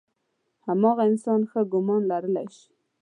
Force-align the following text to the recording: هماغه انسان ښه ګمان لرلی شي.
هماغه 0.67 1.03
انسان 1.11 1.41
ښه 1.49 1.61
ګمان 1.71 2.01
لرلی 2.11 2.47
شي. 2.55 2.67